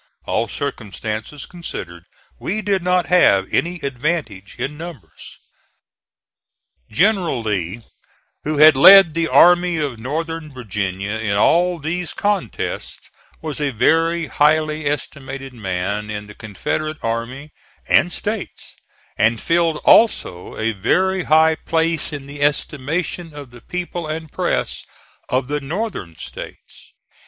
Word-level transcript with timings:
All 0.25 0.47
circumstances 0.47 1.45
considered 1.45 2.05
we 2.39 2.63
did 2.63 2.81
not 2.81 3.05
have 3.05 3.45
any 3.53 3.75
advantage 3.81 4.55
in 4.55 4.75
numbers. 4.75 5.37
General 6.89 7.43
Lee, 7.43 7.83
who 8.43 8.57
had 8.57 8.75
led 8.75 9.13
the 9.13 9.27
Army 9.27 9.77
of 9.77 9.99
Northern 9.99 10.51
Virginia 10.51 11.11
in 11.11 11.33
all 11.37 11.77
these 11.77 12.13
contests, 12.13 13.11
was 13.43 13.61
a 13.61 13.69
very 13.69 14.25
highly 14.25 14.87
estimated 14.87 15.53
man 15.53 16.09
in 16.09 16.25
the 16.25 16.33
Confederate 16.33 16.97
army 17.03 17.51
and 17.87 18.11
States, 18.11 18.73
and 19.19 19.39
filled 19.39 19.77
also 19.83 20.57
a 20.57 20.71
very 20.71 21.25
high 21.25 21.53
place 21.53 22.11
in 22.11 22.25
the 22.25 22.41
estimation 22.41 23.35
of 23.35 23.51
the 23.51 23.61
people 23.61 24.07
and 24.07 24.31
press 24.31 24.83
of 25.29 25.47
the 25.47 25.61
Northern 25.61 26.17
States. 26.17 26.91